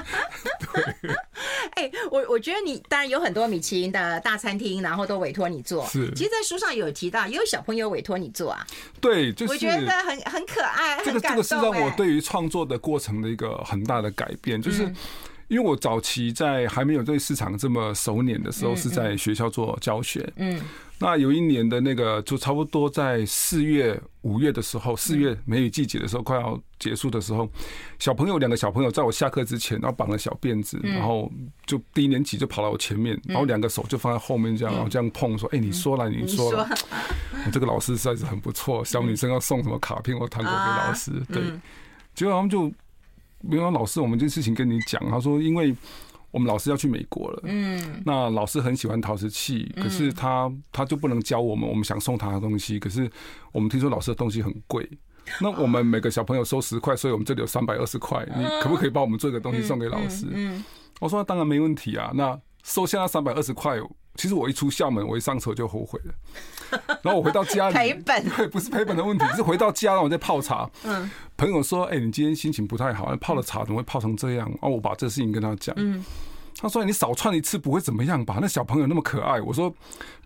[0.72, 1.10] 对。
[1.74, 5.86] 哎，我我觉得你当然有很多米其林的大餐厅，然后都委托你做。
[5.86, 8.66] 是，其实，在书上有提到，也有小朋友委托你做啊。
[9.00, 14.92] 对，就是我觉得很很可爱，这个这个是让我对于创作的过程的一个很大的改变，就是
[15.50, 20.32] 因为我早期在还没有对市场这么熟稔的时候，是在学校做教学。
[20.36, 20.58] 嗯。
[21.02, 27.48] 那有一年的那个，就差不多在四月、五月的时候，四月梅雨季节的时候，快要结束的时候，
[27.98, 31.32] 小朋友两个小朋友在我下课之前，然后绑了小辫子，然后
[31.64, 36.68] 就低年级就跑到我前面，然后两个手就放在后面这样，然后这样碰说：“哎，你说了，你说了，
[37.46, 38.84] 我 这个老师实在是很不错。
[38.84, 41.42] 小女生要送什么卡片或糖果给老师，对。
[42.14, 42.70] 结果他们就
[43.40, 45.74] 没有老师，我们这事情跟你讲，他说因为。
[46.33, 53.11] 我们老师要去美国了，嗯，那老师很喜欢陶瓷器，可是他他就不能教我们，我们想送他的东西，可是
[53.50, 54.88] 我们听说老师的东西很贵，
[55.40, 60.24] 那我们每个小朋友收十块，所以我们这里有三百二十块，你可不可以帮我们做一个东西送给老师？
[60.31, 60.64] 嗯，
[61.00, 63.81] 我说当然没问题啊，那收下那三百二十块，
[64.16, 66.14] 其实我一出校门，我一上车就后悔了。
[67.03, 70.68] 然后我回到家里，赔本， 对，不是赔本的问题，是回到家然后我在泡茶。
[70.85, 75.75] 嗯，朋友说：“哎，你今天心情不太好，泡了茶怎么会泡成这样？”哦，我把这事情跟他讲。
[75.79, 76.05] 嗯，
[76.57, 78.38] 他说：“你少串一次不会怎么样吧？
[78.40, 79.75] 那小朋友那么可爱。”我说：“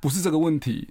[0.00, 0.88] 不是这个问题，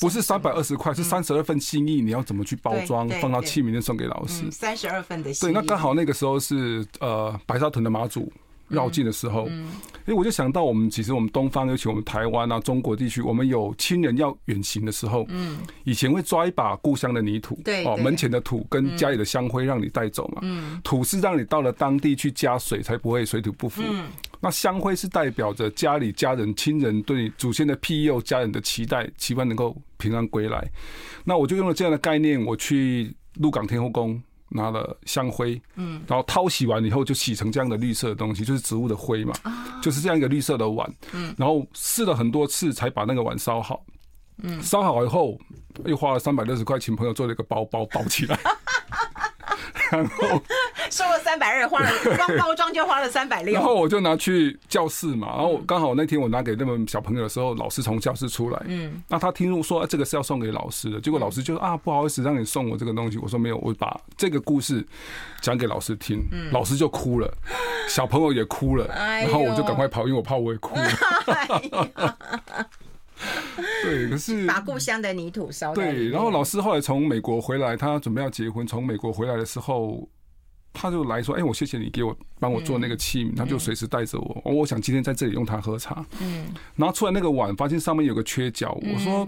[0.00, 4.50] 不是三百二十块，是三十二份心意，你要怎么去包装，放到器皿里送给老师？
[4.50, 5.52] 三十二份的心意。
[5.52, 8.32] 对，那刚好那个时候是呃白沙屯的妈祖。”
[8.68, 9.48] 绕境的时候，
[10.06, 24.06] 哎，我就想到我们其实我们东方，尤其我们台湾啊，中国地区，我们有亲人要远行的时候，嗯，以前会抓一把故乡的泥土，对，哦，门前的土跟家里的香灰让你带走嘛，嗯，土是让你到了当地去加水，才不会水土不服，嗯，
[24.40, 30.68] 那香灰是代表着家里家人亲人对祖先的庇佑，家人的期待，期盼能够平安归来，
[31.24, 34.20] 那我就用了这样的概念，我去鹿港天后宫。
[34.48, 39.34] 拿了香灰，嗯，然后淘洗完以后就洗成这样的绿色的东西，就是植物的灰嘛，
[39.82, 43.84] 就是这样一个绿色的碗，嗯，然后试了很多次才把那个碗烧好。
[44.42, 45.38] 嗯，烧好以后
[45.86, 48.38] 又花了三百六十块，请朋友做了一个包包包起来。
[49.90, 50.42] 然 后
[50.90, 53.54] 收了三百二，花了光包 装就花了三百六。
[53.54, 63.18] 然后我就拿去教室嘛，然后刚好那天我拿给那个小朋友的时候，老师从教室出来，嗯，那他听说这个是要送给老师的，结果老师就说啊，不好意思，让你送我这个东西。
[63.18, 64.86] 我说没有，我把这个故事
[65.40, 67.32] 讲给老师听，老师就哭了，
[67.88, 72.16] 小朋友也哭了，然后我就赶快跑，因为我怕我也哭了。
[73.82, 75.74] 对，可是把故乡的泥土烧。
[75.74, 78.66] 对，然后老师后来从美国回来，他准备要结婚。
[78.66, 80.06] 从美国回来的时候，
[80.72, 84.42] 他就来说：“哎，我谢谢你给我帮我做那个器皿。”他就随时带着我。
[84.44, 86.04] 我想今天在这里用它喝茶。
[86.20, 88.78] 嗯，拿出来那个碗，发现上面有个缺角。
[88.82, 89.26] 我说：“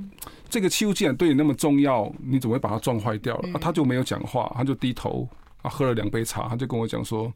[0.50, 5.26] 这个器物既然对你那么重要，你怎么会把它撞坏掉了？”他就没有讲话，他就低头，
[5.62, 7.32] 啊喝了两杯茶，他就跟我讲说。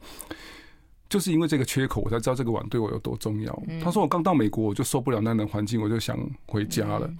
[1.12, 3.62] 就是因为这个缺口，我才知道这个碗对我有多重要。
[3.85, 7.12] 他说我刚到美国，我就受不了那样的环境，我就想回家了。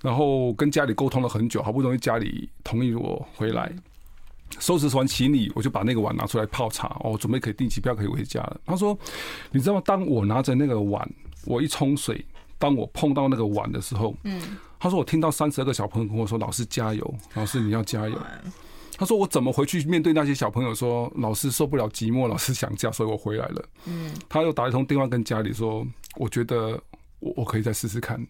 [0.00, 3.70] 然后跟家里沟通了很久，好不容易家里同意我回来，
[4.58, 8.58] 收拾完行李，我就把那个碗拿出来泡茶，哦，准备可以订机票可以回家了。
[8.64, 8.98] 他说，
[9.50, 9.82] 你知道吗？
[9.84, 11.06] 当我拿着那个碗，
[11.44, 12.24] 我一冲水，
[12.58, 18.18] 当我碰到那个碗的时候，嗯，他说我听到三十二个小朋友跟我说：“老师加油，老师你要加油。”
[19.00, 20.74] 他说：“我怎么回去面对那些小朋友？
[20.74, 25.86] 说老师受不了寂寞，老师想家，所以我回来了。”嗯，他又打一通电话跟家里说
[26.20, 26.78] ：“我觉得
[27.20, 28.22] 我我可以再试试看。”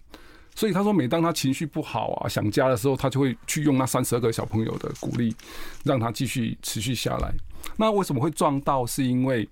[0.55, 5.35] 所以他说，每当他情绪不好啊、想家的时候，他就会去用那三十二个小朋友的鼓励，
[5.83, 7.35] 让他继续持续下来。
[7.77, 8.87] 那为什么会撞到？
[8.87, 9.49] 是因为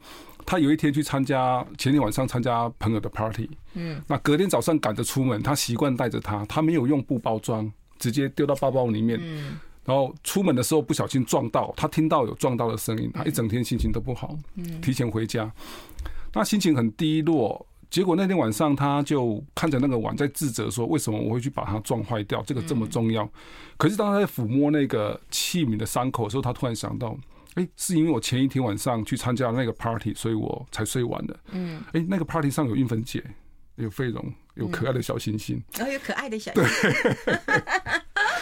[0.47, 9.59] 他有一天去参加，前天晚上参加朋友的 party，嗯，那隔天早上赶着出门，他习惯带着他，他没有用布包装，直接丢到包包里面，嗯。
[9.89, 14.37] 然后出门的时候不小心撞到，他听到有撞到的声音，他一整天心情都不好，
[14.83, 15.51] 提前回家，
[16.31, 17.67] 他心情很低落。
[17.89, 22.43] 结果那天晚上他就看着那个碗在自责说：“为什么我会去把它撞坏掉？
[22.43, 23.27] 这个这么重要。”
[23.79, 27.17] 可是当他在抚摸那个器皿的伤口的时候，他突然想到
[27.57, 33.25] ：“哎，是因为我前一天晚上去参加那个 party，所以我才睡晚的。”嗯，哎，那个 party 上有运分姐，
[33.77, 34.23] 有费荣，
[34.57, 37.01] 有可爱的小星星，然后有可爱的小 星星。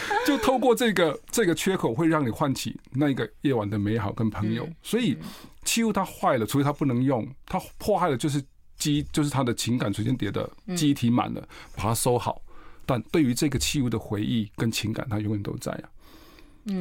[0.25, 4.67] 就透过这个这个缺口，会让你唤起那个夜晚的美好跟朋友。
[4.81, 5.17] 所以
[5.63, 8.43] 器物它坏了，除非它不能用，它破坏了就是
[8.77, 12.41] 机，就是它的情感水晶碟的机体满了，把它收好。
[12.85, 15.89] 但对于这个器物的回忆跟情感，它永远都在啊。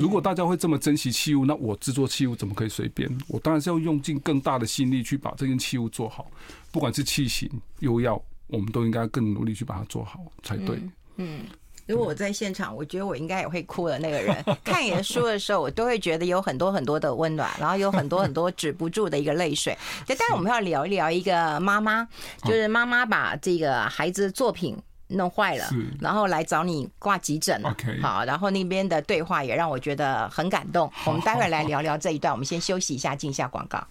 [0.00, 3.08] 如果大家会这么珍惜器物，那我制作器物怎么可以随便？
[3.28, 6.28] 我当然是要用尽更大的心力去把这件器物做好，
[6.72, 10.80] 不管是器型、又要，我们都应该更努力去把它做好才对。
[11.16, 11.40] 嗯。
[11.86, 14.44] 如果我在现场，我觉得我应该也会哭的那个人。
[14.64, 19.76] 看你的书的时候，我都会觉得有很多很多的温暖，然后有很多很多止不住的一个泪水。
[20.06, 22.06] 但是我们要聊一聊一个妈妈，
[22.44, 24.76] 就是妈妈把这个孩子的作品
[25.08, 25.64] 弄坏了，
[26.00, 27.62] 然后来找你挂急诊。
[28.02, 30.90] 好，然后那边的对话也让我觉得很感动。
[31.04, 32.32] 我们待会儿来聊聊这一段。
[32.32, 33.86] 我们先休息一下，进一下广告。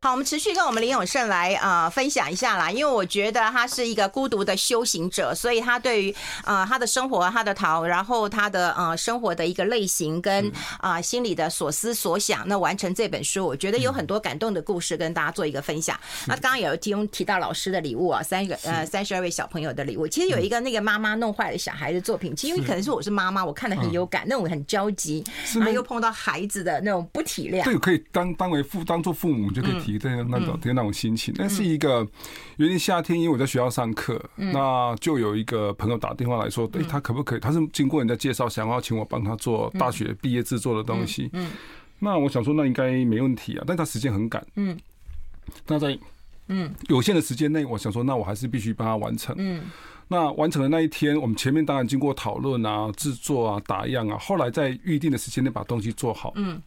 [0.00, 6.12] 好，我们持续跟我们林永胜来啊、呃、分享一下啦，因为我觉得他是一个孤独的修行者，所以他对于
[6.44, 10.46] 啊、呃、他的生活、他的逃，然后他的呃生活的一个类型跟
[10.78, 15.98] 啊、呃、心里的所思所想，那完成这本书，我觉得有很多感动的故事跟大家做一个分享。
[16.26, 29.80] 那刚刚有提提到老师的礼物啊，三个呃三十二位小朋友的礼物，其实有一个那个妈妈弄坏了小孩的作品，其实因为可能是我是妈妈，我看的很有感，那种很焦急，然后又碰到孩子的那种不体谅，对，可以当当为父当做父母就可以
[30.28, 32.06] 那种那种心情，那是一个
[32.56, 37.40] 有点夏天，因为我在学校上课，那就有一个朋友打电话来说，哎，他可不可以？
[37.40, 41.30] 他是经过人家介绍，想要请我帮他做大学毕业制作的东西。
[41.32, 41.50] 嗯，
[41.98, 44.46] 那我想说，那应该没问题啊，但他时间很赶。
[44.56, 44.78] 嗯，
[45.66, 45.98] 那在
[46.48, 49.34] 嗯有限的时间内，我想说，那我还是必须帮他完成。
[49.38, 49.62] 嗯，
[50.08, 56.32] 那完成的那一天，我们前面当然经过讨论啊、制作啊、打样啊，后来在预定的时间内把东西做好。
[56.36, 56.60] 嗯。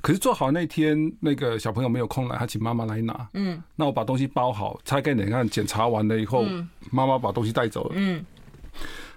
[0.00, 3.28] 可是做好那天，那个小朋友没有空来，他请妈妈来拿。
[3.34, 6.44] 嗯，那我把东西包好，拆开你看，检查完了以后，
[6.92, 7.94] 妈妈把东西带走了。
[7.96, 8.24] 嗯，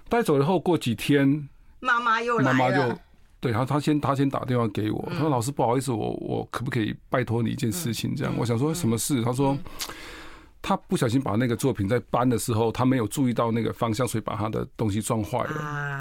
[0.08, 2.52] 带走了后过几天，妈妈又来了。
[2.52, 2.98] 妈妈就
[3.40, 9.22] 对，然后他先他先打电话给我，他说：“老师不好意思，我我可不可以拜托你一件事情？”这样，我想说什么事？
[9.22, 9.56] 他说
[10.60, 15.98] 他不小心把那个作品在搬的时候，他没有注意到那个方向，所以把他的东西撞坏了。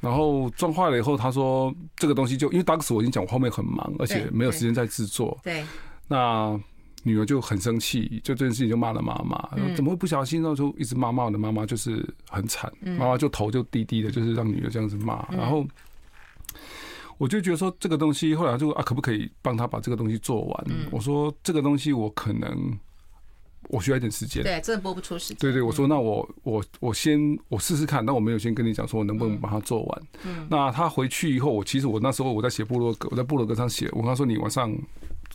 [0.00, 5.36] 然后撞坏了以后，他说这个东西就因为当时我已经讲我后面很忙，而且没有时间在制作。
[5.42, 5.64] 对，
[6.06, 6.58] 那
[7.02, 10.40] 女儿就很生气，就这件事情就骂了妈妈，怎么会不小心？
[10.42, 12.72] 然后就一直骂骂我的妈妈，就是很惨。
[12.80, 15.26] 妈妈就头就低低的，就是让女儿这样子骂。
[15.30, 15.66] 然后
[17.16, 20.66] 我就觉得说这个东西后来就啊，可不可以帮他把这个东西做完？
[20.90, 22.78] 我说这个东西我可能。
[23.68, 24.42] 我需要一点时间。
[24.42, 25.36] 对，真的播不出时间。
[25.38, 30.02] 对对，我说那我我我先我试试看，那我没有先跟你讲说我能不能把它做完。
[30.24, 34.74] 嗯，那他回去以后，我其实我那时候我在写部落格，我在部落格上写，我跟他说你晚上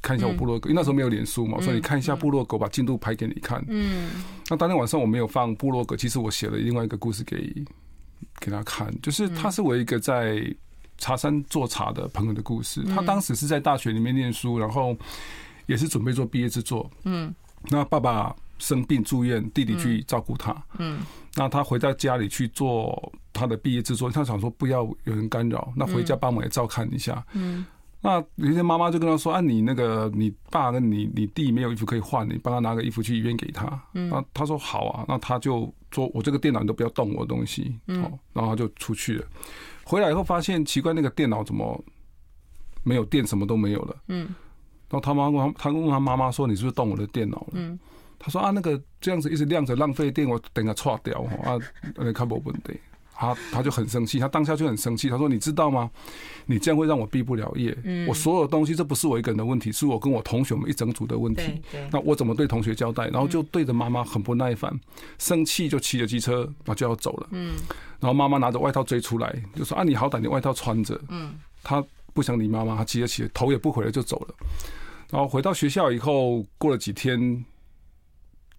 [0.02, 3.64] 看一下我部落格，因为那时候没有脸书嘛，所以你看一下部落格，把进度拍给你看。
[3.68, 4.10] 嗯，
[4.50, 7.54] 那当天晚上我没有放部落格，其实我写了另外一个故事给
[8.40, 10.44] 给他看，就是他是我一个在
[10.98, 12.84] 茶山做茶的朋友的故事。
[12.84, 14.98] 他当时是在大学里面念书，然后
[15.68, 16.90] 也是准备做毕业制作。
[17.04, 17.34] 嗯。
[17.70, 20.52] 那爸爸生病住院，弟弟去照顾他。
[20.78, 21.06] 嗯，嗯，
[21.36, 27.26] 那他回到家里去做他的毕业制作，他想说不要有人干扰，那回家帮忙也照看一下。
[27.34, 27.66] 嗯，
[28.02, 38.02] 那有一天妈妈就跟他说：“啊，你那个你爸跟你你弟没有衣服可以换，你帮他拿个衣服去医院给他。”嗯，那他说好啊，那他就说：“我这个电脑你都不要动我的东西。”嗯，
[38.34, 39.26] 然后他就出去了。
[39.84, 41.84] 回来以后发现奇怪，那个电脑怎么
[42.84, 43.96] 没有电，什么都没有了。
[44.08, 44.28] 嗯。
[44.94, 47.80] 然后他妈问他，他问他妈妈说：“你是不是动我的电脑了？”嗯，
[48.20, 51.58] 他说：“啊，那个这样子一直亮着，浪费电，我等下叉掉啊，
[51.96, 52.72] 呃，看不稳的。”
[53.16, 55.10] 他他就很生气，他当下就很生气。
[55.10, 55.90] 他说：“你知道吗？
[56.46, 57.76] 你这样会让我毕不了业。
[57.84, 61.62] 嗯，我所有东西，这不是我一个人的问题，是我跟我同学们一整组的问题。
[61.92, 63.08] 那我怎么对同学交代？
[63.08, 64.78] 然后就对着妈妈很不耐烦，
[65.20, 67.28] 生气就骑着机车，然后就要走了。
[67.32, 67.54] 嗯，
[68.00, 71.82] 然后妈妈拿着外套追出来，就说：‘啊，你好歹你外套穿着。’嗯，他
[72.14, 74.36] 不想理妈妈，他骑着骑着，头也不回了就走了。”
[75.14, 77.46] 然后回到学校以后，过了几天，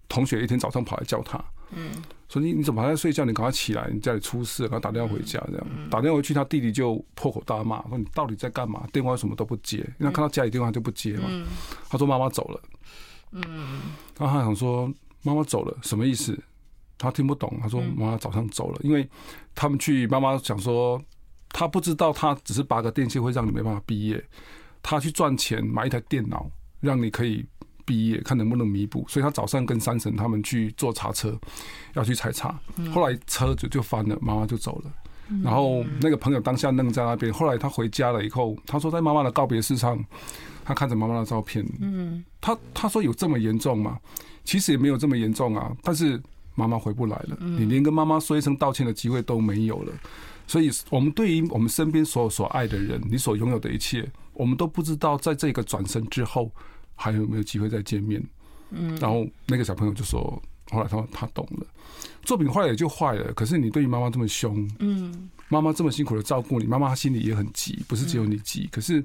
[0.07, 1.91] 同学一天早上跑来叫他，嗯，
[2.29, 3.25] 说你你怎么还在睡觉？
[3.25, 8.87] 你赶快起来，你家里出事，然后打电话回家，这样打电话回去，他弟弟就破口大骂，说你到底在干嘛？
[8.93, 11.29] 电话什么都不接，因为他看到家里电话就不接嘛。
[11.89, 12.61] 他说妈妈走了，
[13.31, 13.81] 嗯，
[14.17, 14.89] 然后他想说
[15.23, 16.41] 妈妈走了什么意思？
[16.97, 17.53] 他听不懂。
[17.61, 19.05] 他说妈妈早上走了，因为
[19.53, 21.01] 他们去，妈妈想说
[21.49, 24.23] 他不知道，他只是拔个电线会让你没办法毕业。
[24.87, 26.47] 他去赚钱买一台电脑，
[26.79, 27.43] 让你可以
[27.83, 29.03] 毕业，看能不能弥补。
[29.09, 31.35] 所以他早上跟三婶他们去坐茶车，
[31.95, 32.59] 要去采茶。
[32.93, 34.91] 后来车子就翻了，妈妈就走了。
[35.43, 37.33] 然后那个朋友当下愣在那边。
[37.33, 39.99] 后来他回家了以后，他说在妈妈的告别式上，
[40.63, 41.65] 他看着妈妈的照片。
[41.81, 43.97] 嗯，他他说有这么严重吗？
[44.43, 45.75] 其实也没有这么严重啊。
[45.81, 46.21] 但是
[46.53, 49.91] 妈妈回不来了，你连跟妈妈说一声道歉的机会都没有了。
[50.45, 56.51] 所以，我们对于我们身边所有所爱的人，你所拥有的一切，我们都不知道，在这个转身之后，
[56.95, 58.23] 还有没有机会再见面。
[58.69, 58.95] 嗯。
[58.97, 60.21] 然后那个小朋友就说
[60.71, 61.65] ：“后来他说他懂了，
[62.23, 63.33] 作品坏了也就坏了。
[63.33, 68.67] 可是你对于妈妈这么凶，嗯，妈妈这么辛苦的照顾你，妈妈心里也很急，不是只有你急。
[68.71, 69.03] 可是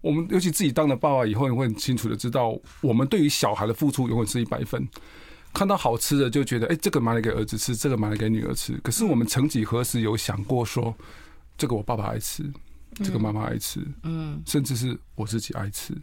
[0.00, 4.88] 我们尤其自己当了爸爸以后，你会很清楚的知道，我们对于小孩的付出永远是一百分。”
[5.54, 8.78] 看到好吃的就觉得，哎，这个买来给儿子吃，这个买来给女儿吃。
[8.84, 10.94] 可是我们曾几何时有想过说，
[11.56, 12.44] 这个我爸爸爱吃，
[13.02, 15.94] 这个妈妈爱吃，嗯，甚至是我自己爱吃。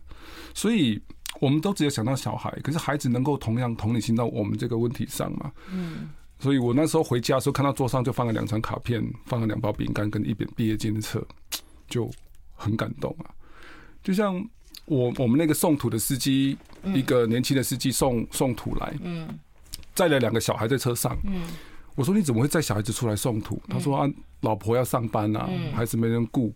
[0.53, 1.01] 所以
[1.39, 5.51] 我们都只有想到小孩，可是孩子能够同样同理心到我们这个问题上嘛？
[5.71, 6.09] 嗯。
[6.39, 11.25] 所以我那时候回家的时候，看到桌上就放了两张卡片，放了两包饼干跟一本毕业纪念册，
[11.87, 12.09] 就
[12.53, 13.31] 很感动啊。
[14.03, 14.35] 就像
[14.85, 16.57] 我我们那个送土的司机。
[16.93, 19.27] 一个年轻的司机送送土来，嗯
[19.95, 21.17] 载了两个小孩在车上。
[21.95, 23.59] 我说，你怎么会载小孩子出来送土？
[23.67, 24.07] 他说啊，
[24.45, 26.53] 老婆要上班啊，孩子没人顾。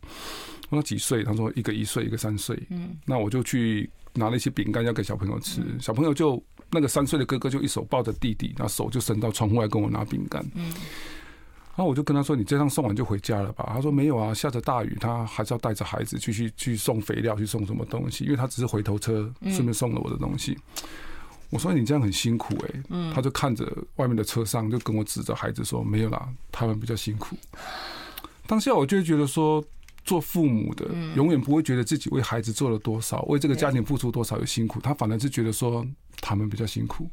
[0.70, 1.24] 我说几岁？
[1.24, 2.58] 他说一个一岁，一个三岁。
[3.04, 5.62] 那我就去拿了一些饼干要给小朋友吃。
[5.80, 10.46] 小朋友就那个三岁的哥哥就一手抱着弟弟，然后手就伸到窗户外跟我拿饼干。
[10.56, 18.26] 然后我就跟他说：“你这趟送完就回家了吧？”他说：“没有啊，下着大雨，他还是要带着孩子去去去送肥料，去送什么东西？
[18.26, 20.58] 因为他只是回头车，顺便送了我的东西。”
[21.50, 27.36] 我说：“你这样很辛苦哎。”他就看着外面的车上，就跟我指着孩子说：“没有啦，他们比较辛苦。”
[28.46, 29.64] 当下我就会觉得说，
[30.04, 30.86] 做父母的
[31.16, 35.86] 永远不会觉得自己为孩子做了多少，为这个家庭付出多少有辛苦，他反而是觉得说
[36.20, 37.10] 他们比较辛苦。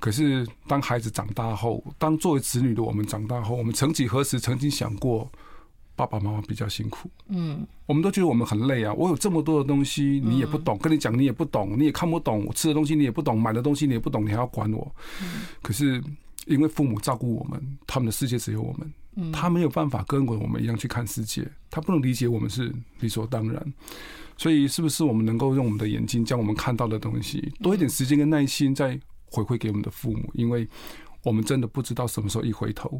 [0.00, 5.28] 可是，当孩子长大后，当作为子女的我们长大后，我们曾几何时曾经想过，
[5.98, 7.10] 爸爸妈妈比较辛苦？
[7.26, 8.94] 嗯，我们都觉得我们很累啊。
[8.94, 12.44] 我有这么多的东西，你也不懂，跟你讲你也不懂，你也看不懂。
[12.46, 14.94] 我吃的东西你也不懂，买的东西你也不懂，你还要管我？
[15.60, 16.00] 可是，
[16.46, 23.74] 因为父母照顾我们，他们的世界只有我们，他没有办法跟我们一样去看世界，他不能理解我们是理所当然。
[24.36, 28.98] 所以，是不是我们能够用我们的眼睛，将我们看到的东西，多一点时间跟耐心，再。
[29.30, 30.66] 回馈给我们的父母，因为
[31.22, 32.98] 我们真的不知道什么时候一回头，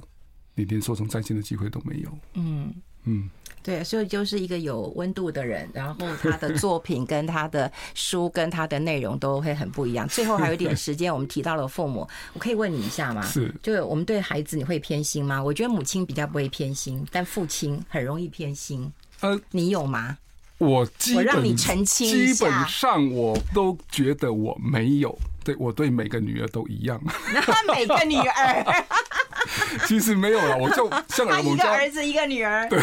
[0.59, 2.11] 你连说声再见的机会都没有。
[2.35, 3.31] 嗯嗯，
[3.63, 10.07] 对，所以就是一个有温度的人，然后他的作品跟他的书跟他的内容都会很不一样。
[10.09, 13.23] 最后还有一点时间，我们提到了父母，我可以问你一下吗？
[13.23, 15.43] 是，就我们对孩子你会偏心吗？
[15.43, 18.93] 我觉得母亲比较不会偏心，但父亲很容易偏心。
[19.21, 20.19] 呃，你有吗？
[20.59, 27.01] 我基本我让你澄清基本上我都觉得我没有，对我对每个女儿都一样。
[27.33, 28.85] 那每个女儿，
[29.87, 32.81] 其实没有了，我就像我们家儿子一个女儿，对，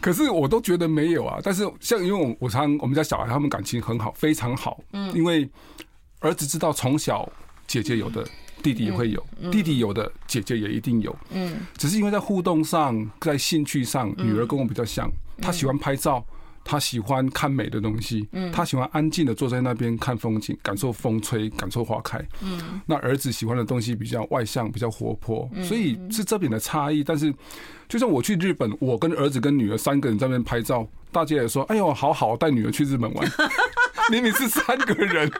[0.00, 1.38] 可是我都觉得没有啊。
[1.42, 5.48] 但是像因为我我常我们家小孩他们感情很好，非常好，嗯，因为
[6.20, 7.30] 儿子知道从小
[7.66, 8.26] 姐姐有的。
[8.62, 11.16] 弟弟也会有，弟弟有的姐姐也一定有。
[11.30, 15.10] 嗯，只是因为在互动上，在兴趣上，女儿跟我比较像。
[15.40, 16.24] 她喜欢拍照，
[16.64, 22.18] 她喜欢看美的东西，他喜欢安静的坐在那边看风景，感受风吹，感受花开。
[22.40, 27.02] 嗯，那儿子喜欢的东西比较外向，比较活泼，所以是这边的差异。
[27.04, 27.34] 但是，
[27.88, 33.30] 就像我去日本，我跟儿子跟女儿三个人在那边拍照，大家也说：“哎呦，好好带女儿去日本玩。”
[34.10, 35.30] 明明是三个人。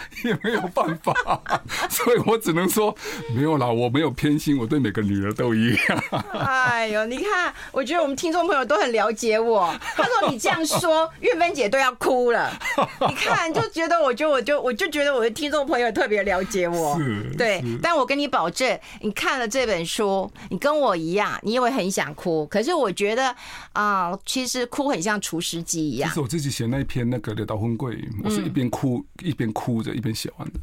[0.24, 1.14] 也没有办法，
[1.90, 2.94] 所以我只能说
[3.34, 6.04] 没有啦，我没有偏心，我对每个女儿都一样。
[6.32, 9.74] 哎呦，你看，我觉得我们听众朋友都很了解我。
[9.94, 12.50] 他说你这样说，月芬姐都要哭了。
[13.00, 16.98] 你看，就觉得我就我就我就觉得我的听众朋友特别了解我。
[17.36, 22.46] 对，但我跟你保证，你看了这本书，你跟我一样，你也会很想哭。
[22.46, 23.28] 可是我觉得
[23.72, 26.10] 啊、呃，其实哭很像厨师机一样。
[26.10, 27.94] 是我自己写那一篇那个《柳岛婚柜》，
[28.24, 29.87] 我是一边哭一边哭着。
[29.94, 30.60] 一边写完的，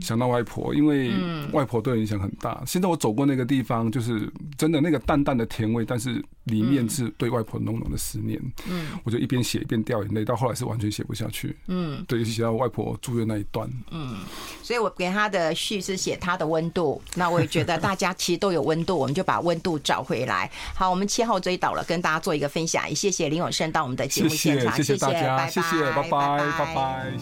[0.00, 1.12] 想到外婆，因为
[1.52, 2.62] 外婆对我影响很大。
[2.66, 8.40] 现在我走过那个地方，就是真的那个淡淡的甜味，但是里面是对外婆浓浓的思念。
[8.68, 11.56] 嗯，我就一边写一边掉眼泪，到后来是完全写不下去。
[11.68, 13.70] 嗯，对，写到外婆住院那一段。
[13.92, 14.18] 嗯，
[14.62, 17.00] 所以我给他的序是写他的温度。
[17.14, 20.50] 那我也觉得大家其实都有温度，我们就把温度找回来。
[20.74, 22.88] 好，我们七号追导了，跟大家做一个分享。
[22.88, 27.12] 也谢谢林永生到我们的节目现场，谢谢大家，谢谢，拜拜，拜拜。